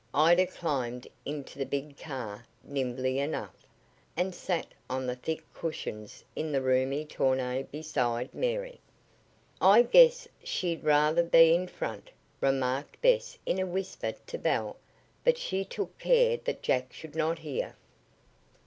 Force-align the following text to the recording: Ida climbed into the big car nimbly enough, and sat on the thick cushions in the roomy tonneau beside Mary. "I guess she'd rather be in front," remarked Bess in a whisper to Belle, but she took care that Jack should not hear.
Ida 0.15 0.47
climbed 0.47 1.07
into 1.25 1.59
the 1.59 1.65
big 1.67 1.95
car 1.95 2.47
nimbly 2.63 3.19
enough, 3.19 3.67
and 4.17 4.33
sat 4.33 4.65
on 4.89 5.05
the 5.05 5.15
thick 5.15 5.43
cushions 5.53 6.23
in 6.35 6.51
the 6.51 6.59
roomy 6.59 7.05
tonneau 7.05 7.61
beside 7.71 8.33
Mary. 8.33 8.79
"I 9.61 9.83
guess 9.83 10.27
she'd 10.43 10.83
rather 10.83 11.21
be 11.21 11.53
in 11.53 11.67
front," 11.67 12.09
remarked 12.39 12.99
Bess 12.99 13.37
in 13.45 13.59
a 13.59 13.67
whisper 13.67 14.13
to 14.13 14.37
Belle, 14.39 14.75
but 15.23 15.37
she 15.37 15.63
took 15.63 15.95
care 15.99 16.37
that 16.45 16.63
Jack 16.63 16.91
should 16.91 17.13
not 17.15 17.37
hear. 17.37 17.75